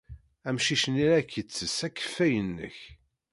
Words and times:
Amcic-nni 0.47 1.05
la 1.09 1.17
ak-yettess 1.21 1.77
akeffay-nnek. 1.87 2.77